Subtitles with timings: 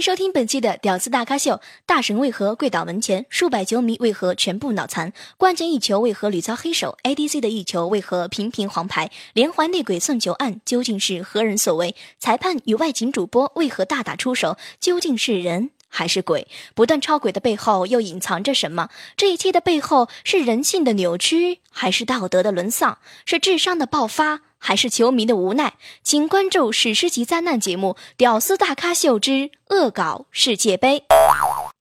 [0.00, 1.52] 收听本期的《屌丝大咖秀》。
[1.84, 3.26] 大神为何跪倒门前？
[3.28, 5.12] 数百球迷为何全部脑残？
[5.36, 9.10] 关键一球为何屡遭黑手？ADC 的一球为何频频黄牌？
[9.34, 11.94] 连环内鬼送球案究竟是何人所为？
[12.18, 14.56] 裁判与外景主播为何大打出手？
[14.80, 16.48] 究竟是人还是鬼？
[16.74, 18.88] 不断超轨的背后又隐藏着什么？
[19.16, 22.98] 这一切的背后是人性的扭曲，还是道德的沦丧？
[23.26, 24.40] 是智商的爆发？
[24.60, 25.72] 还是球迷的无奈，
[26.04, 31.00] 请关注史诗级灾难节目《屌丝大咖秀之恶搞世界杯》。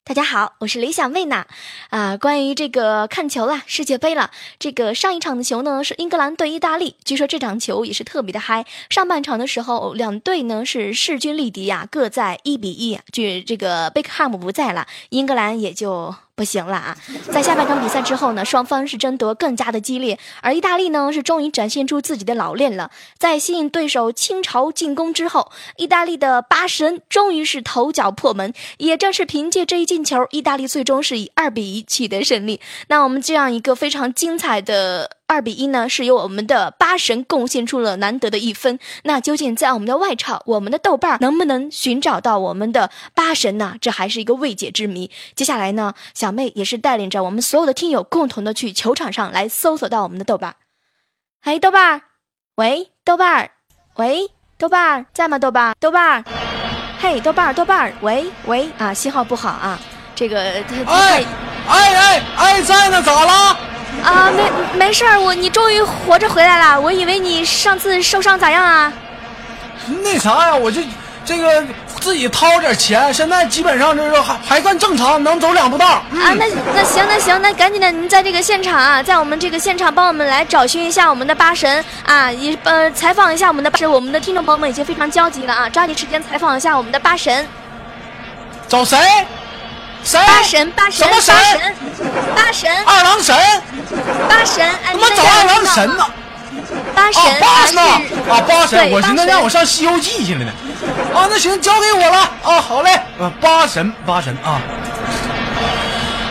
[0.06, 1.46] 大家好，我是李小妹呢。
[1.90, 4.32] 啊，关于这个看球啦，世界杯了。
[4.58, 8.66] 这个上一场的球呢是英格兰对意大利，据说这场球也是特别的嗨。
[8.90, 12.98] 上半场的时候，两队呢是势均力敌呀，各在一比一。
[13.12, 16.16] 据这个贝克汉姆不在了，英格兰也就。
[16.40, 16.98] 不行了啊！
[17.34, 22.90] 在下半场比赛之后呢，双方是争夺更加的激烈，而意大利呢是终于展现出自己的老练了。
[23.18, 28.54] 在吸引对手倾巢进攻之后，意大利的八神终于是头脚破门。
[28.78, 32.62] 也正是凭借这一进球，意大利最终是以二比一取得胜利。
[32.88, 35.19] 那我们这样一个非常精彩的。
[35.30, 38.80] 二比一呢，是由我们的八神贡献出了难得的一分。
[39.04, 43.76] 那究竟在我们的外场，我们的豆瓣能不能寻找到我们的八神呢？
[43.80, 45.12] 这还是一个未解之谜。
[45.36, 50.56] 接下来呢，小妹也是带领着我们所有的听友，共同的去球场上来搜索到我们的豆瓣。
[51.44, 52.02] 嘿，豆瓣儿，
[52.56, 53.52] 喂，豆瓣儿，
[53.98, 55.38] 喂，豆瓣儿在吗？
[55.38, 56.24] 豆瓣儿，豆瓣儿，
[57.00, 59.80] 嘿，豆瓣儿，豆瓣儿，喂喂啊，信号不好啊，
[60.16, 61.24] 这个哎
[61.68, 63.58] 哎哎哎，在呢，咋了？
[64.04, 68.92] 啊，没没事儿，我你终于活着回来了，我以为你上次受伤咋样啊？
[70.04, 70.82] 那啥呀，我就
[71.26, 71.64] 这个
[72.00, 75.86] 自己掏点钱，现在基本上就是还还算正常，能走两步道。
[75.86, 87.48] 啊，那那行那行，那赶紧的，您在这个现场啊，在我们这个现场帮我们来找寻一下我们的八神啊，也呃采访一下我们的八神，我们的听众朋友们已经非常焦急了啊，抓紧时间采访一下我们的八神。
[88.68, 88.98] 找谁？
[90.10, 90.20] 谁？
[90.26, 91.36] 八神，八神，什么神？
[92.36, 93.36] 八神，二郎神，
[94.28, 96.06] 八神，哎，他妈找二郎神呢？
[96.96, 97.78] 八神，八神
[98.28, 100.52] 啊，八神，我寻思让我上《西游记》去了呢。
[101.14, 104.60] 啊，那行，交给我了啊，好嘞，啊，八神，八神啊。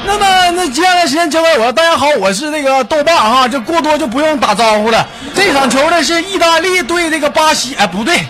[0.05, 5.07] 那么，那接下来时间交给我，大家好，我是那个豆瓣哈，这过多就不用打招呼了。
[5.37, 8.27] 这场球呢是意大利对这个巴西，哎，不对。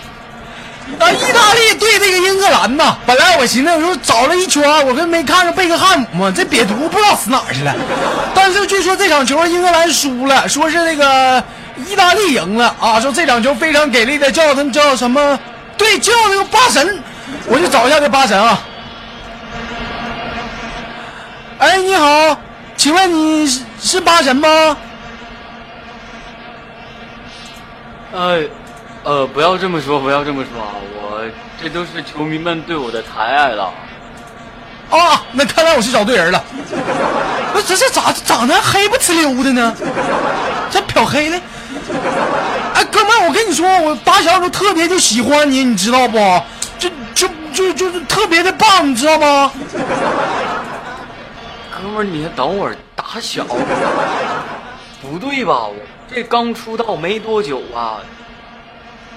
[0.97, 1.11] 啊！
[1.11, 6.33] 意大利对这个英格兰呐，本来我寻思，我说找了一圈，我跟没看着贝克汉姆嘛？
[6.35, 7.75] 这瘪犊不知道死哪去了。
[8.33, 11.43] 但是据说这场球英格兰输了，说是那个
[11.87, 12.99] 意大利赢了啊。
[12.99, 15.39] 说这场球非常给力的，叫他们叫什么？
[15.77, 17.01] 对，叫那个八神。
[17.45, 18.59] 我去找一下这八神啊。
[21.59, 22.37] 哎，你好，
[22.75, 24.77] 请问你是是八神吗？
[28.15, 28.43] 哎。
[29.03, 30.75] 呃，不要这么说，不要这么说啊！
[30.93, 31.25] 我
[31.61, 33.71] 这都是球迷们对我的抬爱了。
[34.89, 36.43] 啊，那看来我是找对人了。
[37.53, 39.73] 那这这咋长得黑不呲溜的呢？
[40.69, 41.39] 这漂黑了。
[42.75, 46.17] 哎，哥们，我跟你说，我打小就特别就喜欢你，你知道不？
[46.77, 49.51] 就就就就是特别的棒，你知道吗？
[51.71, 53.45] 哥们，你等会儿，打小
[55.01, 55.53] 不对吧？
[55.67, 55.75] 我
[56.13, 57.99] 这刚出道没多久啊。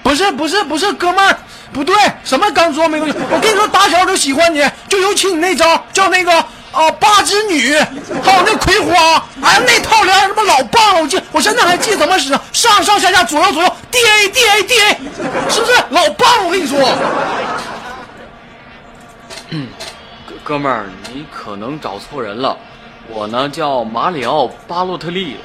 [0.03, 1.35] 不是不是不是，哥们儿，
[1.71, 3.15] 不对，什么刚说没东西？
[3.31, 6.31] 我跟你说，打小就喜欢你，就尤其你那招叫那个
[6.71, 7.73] 啊八之女，
[8.21, 14.97] 还有那葵花，哎呀那套连什么老棒了，我记，我现在还记怎么使，上上下下左右左右，D A D A D A，
[15.49, 16.45] 是不是老棒？
[16.45, 16.77] 我跟你说，
[20.27, 22.57] 哥哥们儿，你可能找错人了，
[23.07, 25.37] 我呢叫马里奥巴洛特利，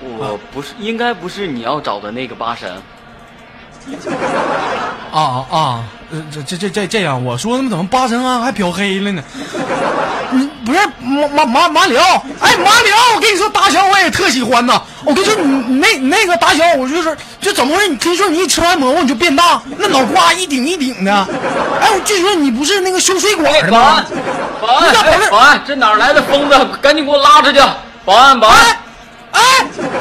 [0.00, 2.80] 我不是，应该不是你要找的那个八神。
[5.12, 5.84] 啊 啊，
[6.32, 9.22] 这这这这这样，我说他们怎么八神啊还漂黑了呢？
[10.32, 12.22] 你不是马马马马里奥？
[12.40, 14.80] 哎，马里奥，我跟你说，打小我也特喜欢呐。
[15.04, 17.88] 我跟你说，你你那你那个打小，我就是就怎么回事？
[17.88, 21.12] 你听说你一吃完蘑菇你就变大，那脑瓜一顶一顶的。
[21.80, 24.04] 哎，我据说你不是那个修水管的吗？
[24.60, 26.56] 保安，保安，保安，这哪来的疯子？
[26.80, 27.58] 赶紧给我拉出去！
[28.04, 28.56] 保安，保安，
[29.32, 29.42] 哎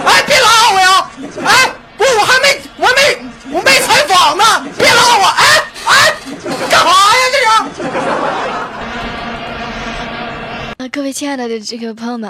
[0.06, 1.06] 哎，别拉我呀！
[1.44, 3.29] 哎，我我还没我还没。
[3.52, 4.44] 我没采访呢，
[4.78, 5.26] 别拉我！
[5.26, 6.14] 哎哎，
[6.70, 7.22] 干啥呀？
[7.32, 7.38] 这
[7.84, 7.90] 是？
[10.78, 12.30] 啊，各位亲爱的这个朋友们，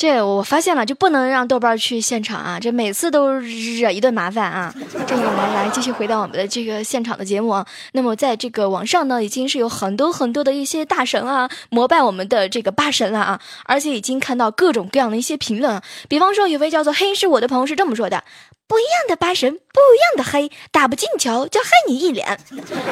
[0.00, 2.58] 这我发现了，就不能让豆瓣去现场啊！
[2.58, 4.74] 这每次都惹一顿麻烦啊！
[5.06, 7.66] 这个来来，继续回到我们的这个现场的节目啊。
[7.92, 13.40] 那么在这个网上呢，已经是有很多很多的一些大神啊，膜拜我们的这个八神了啊！
[13.66, 18.24] 而且已经看到各种各样的一些评论，比方说有位叫做黑是我的朋友是这么说的。
[18.66, 22.38] 不一样的八神，不一样的黑，打不进球就黑你一脸。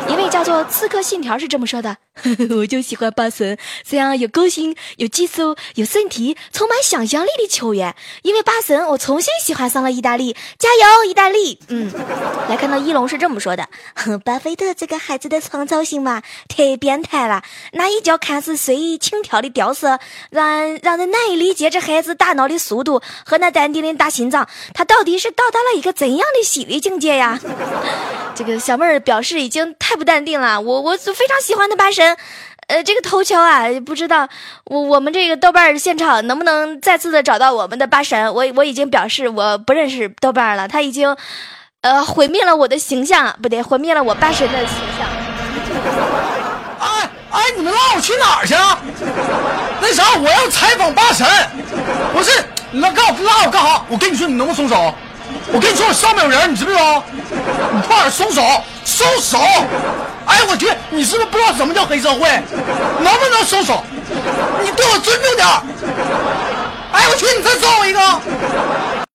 [0.08, 1.98] 一位叫做《刺客信条》是这么说的
[2.50, 7.94] ：“我就喜欢八神，这样有个性、有技术、有身体、充满想想象力的球员。
[8.22, 11.92] 因为巴神，我重新喜欢上了意大利，加油，意大利！”嗯，
[12.48, 13.68] 来看到一龙是这么说的
[14.24, 17.42] ：“巴菲特这个孩子的创造性嘛，太变态了。
[17.72, 19.98] 那一脚看似随意轻佻的吊射，
[20.30, 27.38] 让让人难以理解这孩子大脑的速度和那淡定的大心脏，他到底是到达了。”一个怎样的喜悦境界呀？
[28.34, 30.60] 这个小妹儿表示已经太不淡定了。
[30.60, 32.16] 我我非常喜欢的巴神，
[32.68, 34.28] 呃，这个头球啊，不知道
[34.64, 38.32] 我我们这个豆瓣现场能不能再次的找到我们的八神？
[38.34, 41.16] 我我已经表示我不认识豆瓣了，他已经
[41.80, 45.08] 呃毁灭了我的形象，不对，毁灭了我八神的形象。
[46.78, 48.54] 哎哎，你们拉我去哪儿去？
[49.80, 51.26] 那啥，我要采访八神，
[52.12, 53.82] 不是，你拉干拉我干啥？
[53.88, 54.94] 我跟你说，你能不能松手？
[55.52, 57.02] 我跟你说，我上面有人，你知不知道？
[57.72, 58.42] 你快点松手，
[58.84, 59.38] 松手！
[60.28, 62.28] 哎，我去，你是不是不知道什么叫黑社会？
[63.00, 63.82] 能不能收手？
[64.62, 65.46] 你对我尊重点
[66.92, 68.00] 哎，我去，你再揍我一个！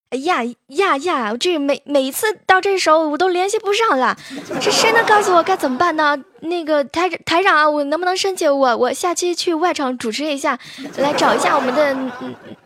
[0.09, 1.33] 哎呀呀呀！
[1.39, 4.15] 这每每一次到这时候，我都联系不上了。
[4.59, 6.17] 这谁能告诉我该怎么办呢？
[6.43, 10.57] 那个台台长啊，我能不能申请我我下期去外场主持一下，
[10.97, 11.95] 来找一下我们的。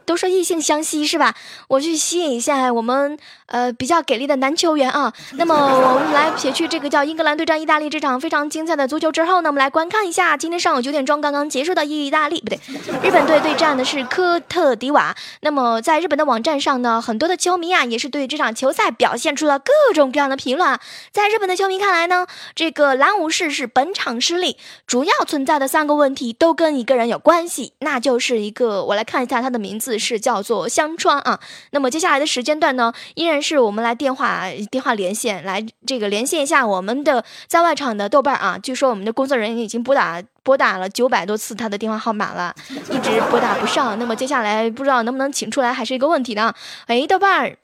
[0.07, 1.35] 都说异性相吸是吧？
[1.67, 5.11] 我去吸引一下我们呃比较给力的男球员啊。
[5.33, 12.57] 那么我们来撇去这个叫英格兰对战意大利这场非常精彩的足球之后呢，我们来观看一下今天上午九点钟刚刚结束的意大利不对，
[13.03, 15.13] 日本队对战的是科特迪瓦。
[15.41, 20.79] 那么在日本的网站上呢，很多的球迷啊也是对这场球赛表现出了各种各样的评论啊。
[21.11, 22.25] 在日本的球迷看来呢，
[22.55, 29.97] 这个蓝武士是本场失利，主要存在的三个问题都跟一个人有关系，那就是一个我来看一下他的名字。
[29.99, 31.39] 是叫做香川啊，
[31.71, 38.57] 那么接下来的时间段呢，依然是我们来电话电话连线，来这个连线一下我们的在外场的豆瓣啊。
[38.57, 42.55] 据说我们的工作人员已经拨打拨打了九百多次他的电话号码了，
[42.91, 43.97] 一直拨打不上。
[43.99, 46.53] 那么接下来不知道能不能请出来，还是一个问题呢？
[46.87, 47.57] 喂，豆瓣儿，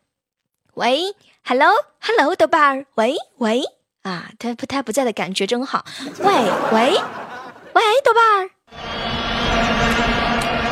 [0.73, 1.15] 喂
[1.45, 3.63] ，Hello，Hello，豆瓣儿，喂喂
[4.03, 5.83] 啊，他不他不在的感觉真好。
[6.19, 6.31] 喂
[6.71, 7.01] 喂
[7.73, 8.49] 喂，豆瓣儿，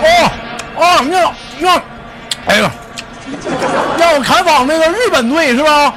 [0.04, 0.32] 哦。
[0.74, 1.82] 哦，那那，
[2.48, 2.72] 哎呀，
[3.98, 5.94] 让我采访那个日本队是吧？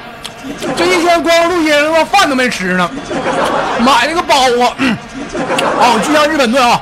[0.77, 2.05] 这一天光录音是吧？
[2.05, 2.89] 饭都没吃呢，
[3.79, 4.75] 买了个包啊！
[5.79, 6.79] 啊，我就像日本队啊！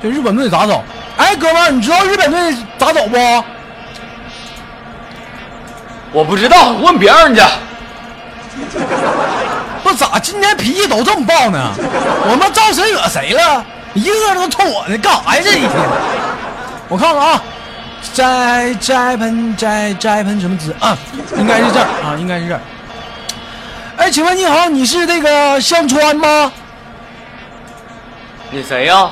[0.00, 0.84] 这日本队咋走？
[1.16, 3.16] 哎，哥们儿，你知道日本队咋走不？
[6.12, 7.42] 我不知道，问别人去。
[9.86, 11.72] 不咋，今天脾气都这么暴呢？
[12.28, 13.64] 我们招谁惹谁了？
[13.94, 15.42] 一个个都冲我呢，干啥呀？
[15.44, 15.70] 这一天。
[16.88, 17.42] 我看看啊，
[18.12, 20.98] 摘摘盆摘摘盆什么籽啊？
[21.38, 22.60] 应该是这儿啊，应该是这儿。
[23.96, 26.50] 哎，请问你好，你是那个香川吗？
[28.50, 29.08] 你谁呀？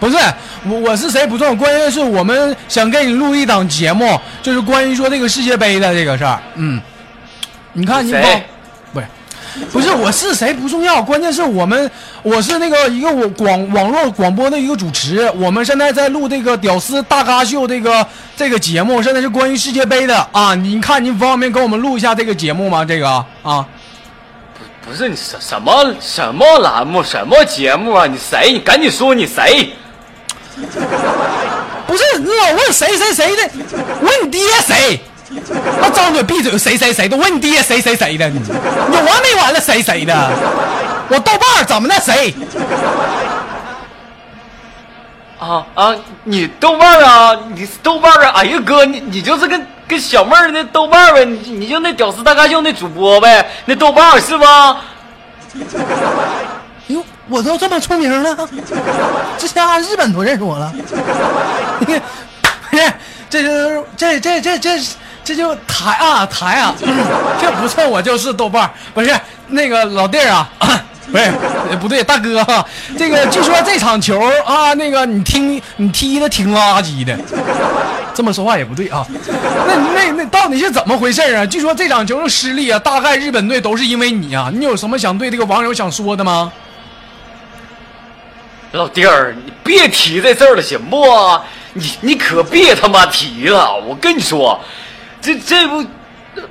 [0.00, 0.16] 不是
[0.64, 6.38] 我，我是谁不重要，关键是我们想给你录一档节目，就是关于说这个世界杯的这个事儿。
[6.54, 6.80] 嗯，
[7.74, 8.46] 你看你谁？
[9.72, 11.90] 不是我是谁不重要，关键是我们
[12.22, 18.04] 我是那个一个我广网络广播的一个主持，我们现在在录这个屌丝大咖秀这个
[18.36, 20.54] 这个节目，现在是关于世界杯的啊！
[20.54, 22.84] 您看您方便给我们录一下这个节目吗？
[22.84, 23.08] 这个
[23.42, 23.64] 啊？
[24.82, 28.06] 不不是你什什么什么栏目什么节目啊？
[28.06, 28.52] 你谁？
[28.52, 29.72] 你赶紧说你谁？
[31.86, 33.50] 不是你老问谁谁谁的？
[34.00, 35.00] 问你爹谁？
[35.80, 40.14] 那张嘴闭嘴谁谁谁都问你爹谁谁谁的，你有完没完了谁谁的？
[41.08, 42.34] 我豆瓣怎么的谁？
[45.38, 45.94] 啊啊！
[46.22, 47.38] 你豆瓣啊？
[47.54, 48.30] 你豆瓣啊？
[48.36, 51.24] 哎呀哥，你你就是跟跟小妹儿那豆瓣呗？
[51.26, 53.46] 你你就那屌丝大咖秀那主播呗？
[53.66, 54.80] 那豆瓣是吧？
[56.86, 58.48] 哟，我都这么出名了，
[59.36, 60.72] 这下日本都认识我了。
[61.80, 62.00] 不是，
[63.28, 64.80] 这是这这这这。
[65.24, 66.74] 这就抬啊抬啊，
[67.40, 69.10] 这不错，我就是豆瓣不是
[69.48, 70.48] 那个老弟儿啊，
[71.10, 71.32] 不是
[71.80, 72.64] 不对，大哥哈，
[72.98, 77.18] 这个据说这场球啊，那个你听你踢的挺垃圾的，
[78.14, 79.06] 这么说话也不对啊，
[79.66, 81.46] 那那那到底是怎么回事啊？
[81.46, 86.52] 据说这场球失利啊，大概日本队都是因为你啊，你有什么想对这个网友想说的吗？
[88.72, 91.06] 老弟儿，你别提这事儿了，行不？
[91.76, 93.74] 你你可别他妈提了！
[93.74, 94.60] 我跟你说，
[95.24, 95.82] 这这不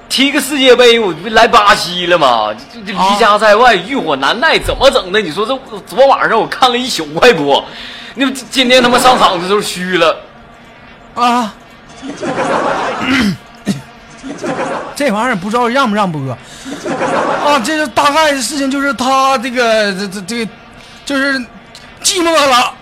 [0.09, 2.51] 踢个世界杯，我不来巴西了吗？
[2.73, 5.21] 这这离家在外，欲火难耐，怎么整的？
[5.21, 7.63] 你说这昨晚上我看了一宿快播，
[8.15, 10.17] 那今天他妈上场的时候虚了
[11.13, 11.53] 啊！
[14.95, 16.19] 这玩意儿不知道让不让播
[17.45, 17.59] 啊？
[17.63, 20.49] 这个大概的事情就是他这个这这这，
[21.05, 21.37] 就是
[22.01, 22.73] 寂寞了。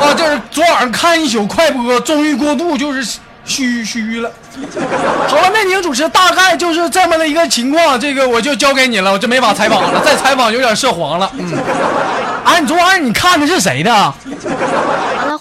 [0.00, 4.32] 啊，就是昨晚上看一宿快播，终于过度，就是虚虚了。
[5.28, 11.30] 好了，那您主持大概就是这么的一个情况，这个我就交给你了，我就没法采访了，再采访有点涉黄了。
[11.38, 11.52] 嗯，
[12.44, 14.14] 哎，你昨晚上你看的是谁的？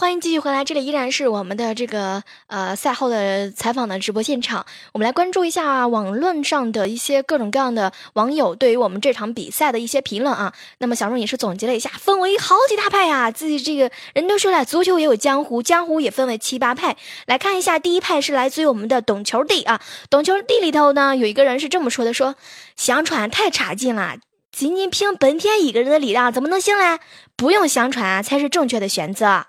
[0.10, 4.66] 欢迎继续回来，这里依然是我们的这个呃赛后的采访的直播现场。
[4.92, 10.52] 我们来关注一下网论上的一些各种各样的网友对于我们这场比赛的一些评论啊。
[10.80, 13.30] 那么小荣也是总结了一下，分为好几大派呀。
[13.30, 16.98] 自己这个人都说了，足球也有江湖，江湖也分为七八派。
[17.28, 19.80] 来看一下，第一派是来自于我们的懂球帝啊。
[20.10, 22.34] 懂球帝里头呢，有一个人是这么说的：说
[22.76, 24.16] 香川太差劲了。
[24.52, 27.00] 仅仅凭本田一个人的力量怎么能行嘞？
[27.36, 29.46] 不用相传才是正确的选择。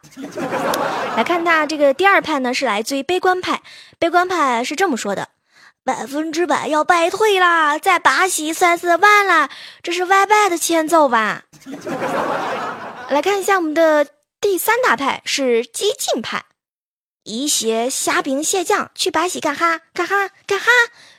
[1.16, 3.62] 来看他这个第二派呢，是来自于悲观派。
[3.98, 5.30] 悲观派是这么说的：
[5.84, 9.48] 百分之百要败退啦，在巴西算是完了，
[9.82, 11.42] 这是完败的前奏吧？
[13.10, 14.06] 来看一下我们的
[14.40, 16.44] 第三大派是激进派。
[17.24, 19.80] 一些虾兵蟹将去巴西干哈？
[19.92, 20.30] 干哈？
[20.46, 20.66] 干哈？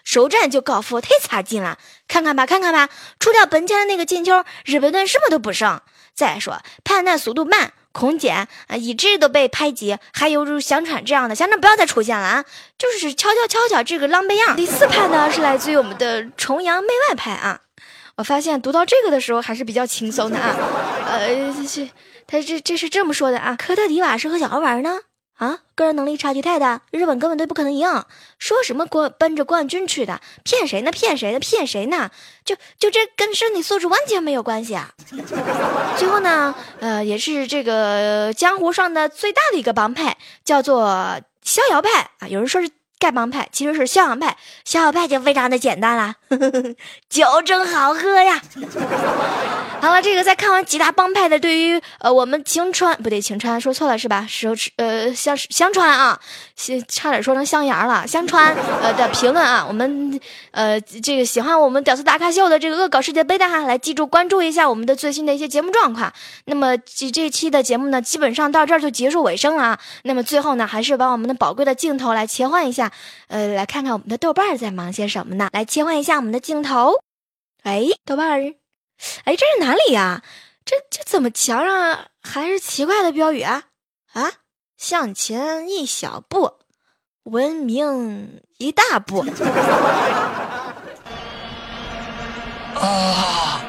[0.04, 1.78] 首战就告负，太差劲了！
[2.08, 2.90] 看看吧，看看吧，
[3.20, 5.82] 除掉本田的那个进球，日本队什么都不剩。
[6.14, 12.46] 再说判断速度慢，空间啊一直都被排挤，还有如香川这样的，香川不要再出现了啊！
[12.78, 14.56] 就是瞧瞧瞧瞧这个狼狈样。
[14.56, 17.62] 第四派呢是来自于我们的崇洋媚外派啊！
[18.18, 20.56] 我发现读到这个的时候还是比较轻松的啊。
[21.08, 21.30] 呃，
[21.66, 21.90] 这
[22.28, 25.00] 他这这是这么说的啊，科特迪瓦是和小孩玩呢。
[25.42, 27.90] 啊，个人能力差距太大，日本根本都不可能赢。
[28.38, 30.92] 说什么冠奔着冠军去的，骗谁呢？
[30.92, 31.40] 骗谁呢？
[31.40, 32.12] 骗谁呢？
[32.46, 34.94] 就就这跟身体素质完全没有关系啊！
[35.98, 42.28] 最后呢，呃，也是这个江湖上的最大的一个帮派，叫做逍遥派啊。
[42.28, 42.70] 有人说是。
[43.02, 46.14] 丐帮派其实是逍遥派，逍遥派就非常的简单了，
[47.10, 48.40] 酒正好喝呀。
[49.82, 54.28] 好了，这个在看完几大帮派的对于呃我们晴川不对，晴川说错了是吧？
[54.30, 56.20] 是呃香香川啊，
[56.88, 58.06] 差点说成香牙了。
[58.06, 60.20] 香川呃的评论啊，我们
[60.52, 66.12] 呃这个喜欢我们屌丝大咖秀的这个恶搞世界杯的哈，来记住关注一下我们的最新的一些节目状况。
[66.46, 69.80] 那么这这期的节目呢，基本上到这儿就结束尾声了啊。
[70.04, 72.92] 那么最后呢，还是把我们的宝贵的镜头来切换一下。
[73.28, 75.50] 呃，来看看我们的豆瓣儿在忙些什么呢？
[75.54, 76.96] 来切换一下我们的镜头。
[77.64, 78.56] 哎，豆瓣儿，
[79.24, 80.22] 哎，这是哪里呀？
[80.66, 83.64] 这这怎么墙上还是奇怪的标语啊？
[84.14, 84.32] 啊，
[84.78, 86.54] 向前一小步，
[87.24, 89.26] 文明一大步。
[92.82, 93.62] 啊！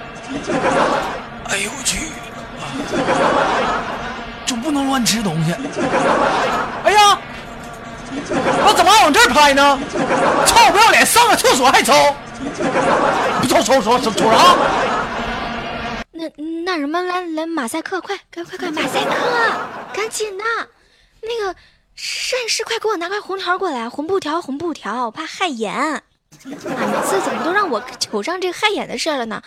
[1.49, 2.09] 哎呦我去！
[4.47, 5.53] 就不能乱吃东西。
[6.85, 7.19] 哎呀！
[8.65, 9.79] 我怎么往这儿拍呢？
[10.47, 11.93] 臭不要脸，上个厕所还抽？
[13.49, 14.57] 抽抽抽抽抽啥？
[16.13, 16.29] 那
[16.65, 19.15] 那什么，来来马赛克，快快快快，马赛克，
[19.93, 20.45] 赶紧的！
[21.23, 21.55] 那个
[21.95, 26.03] 摄影师，快给我拿块红条过来，红布条，红布条，我怕害眼。
[26.45, 29.43] 每次怎么都让我瞅上这个害眼的事了呢？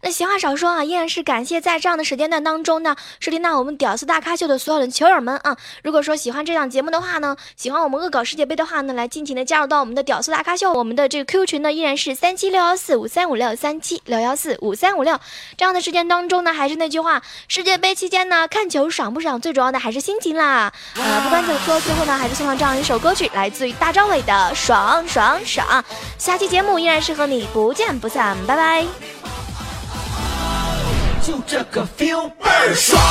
[0.00, 5.56] 那闲话少说啊，依然是感谢在这样的时间段当中呢，收听到我们屌丝大咖秀的所有的球友们啊。
[5.82, 15.18] 如果说喜欢这档节目的话呢，喜欢我们恶搞世界杯的话呢，来尽情的加入到我们的屌丝大咖秀，我们的这个 Q 群呢依然是三七六幺四五三五六三七六幺四五三五六。
[15.56, 20.72] 这样的时间当中呢，还是那句话，世界杯期间呢，看球爽不爽，最主要的还是心情啦。
[20.94, 25.66] 呃，不管怎么说，最后呢，还是送上这样一首歌曲，来自于大张伟的《爽爽爽》。
[26.16, 28.84] 下这期节目依然是和你，不见不散，拜拜！
[31.20, 33.02] 就这个 feel 奋爽，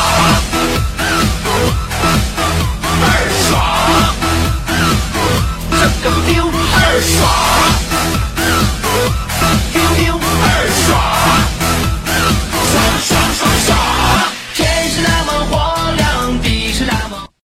[3.02, 3.08] 倍
[3.50, 3.62] 爽，
[5.72, 7.30] 这个 feel 倍爽
[9.74, 10.17] ，feel。